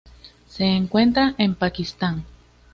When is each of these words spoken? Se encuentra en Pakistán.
Se 0.47 0.65
encuentra 0.65 1.35
en 1.37 1.53
Pakistán. 1.53 2.23